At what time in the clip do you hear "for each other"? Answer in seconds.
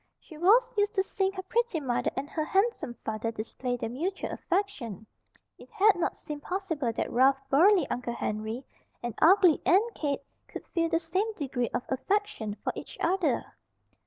12.63-13.53